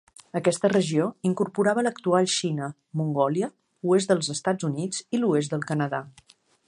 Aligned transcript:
Aquesta 0.37 0.69
regió 0.71 1.03
incorporava 1.29 1.83
l'actual 1.87 2.29
Xina, 2.35 2.69
Mongòlia, 3.01 3.51
oest 3.93 4.15
dels 4.15 4.33
Estats 4.37 4.69
Units 4.71 5.05
i 5.19 5.21
l'oest 5.23 5.55
del 5.57 5.67
Canadà. 5.75 6.01